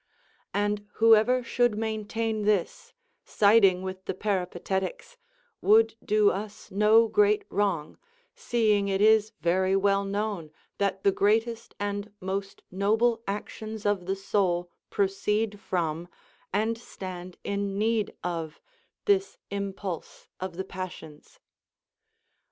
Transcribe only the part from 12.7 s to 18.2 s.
noble actions of the soul proceed from, and stand in need